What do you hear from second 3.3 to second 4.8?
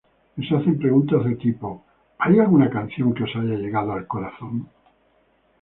haya llegado al corazón?